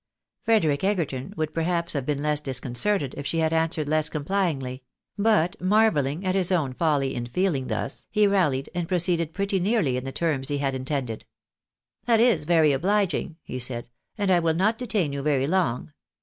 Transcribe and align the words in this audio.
Frederick 0.41 0.83
Egerton 0.83 1.31
would 1.37 1.53
perhaps 1.53 1.93
have 1.93 2.07
been 2.07 2.23
less 2.23 2.41
disconcerted 2.41 3.13
if 3.19 3.27
she 3.27 3.37
had 3.37 3.53
answered 3.53 3.87
less 3.87 4.09
complyingly; 4.09 4.81
but 5.15 5.55
marvelhng 5.61 6.25
at 6.25 6.33
his 6.33 6.51
own 6.51 6.73
folly 6.73 7.13
in 7.13 7.27
feeling 7.27 7.67
thus, 7.67 8.07
he 8.09 8.25
ralhed, 8.25 8.67
and 8.73 8.87
proceeded 8.87 9.31
pretty 9.31 9.59
nearly 9.59 9.97
in 9.97 10.03
the 10.03 10.11
terms 10.11 10.47
he 10.47 10.57
had 10.57 10.73
intended." 10.73 11.25
That 12.07 12.19
is 12.19 12.45
very 12.45 12.71
obliging," 12.71 13.35
he 13.43 13.59
said," 13.59 13.89
and 14.17 14.31
I 14.31 14.39
will 14.39 14.55
not 14.55 14.79
detain 14.79 15.13
you 15.13 15.21
very 15.21 15.45
long. 15.45 15.93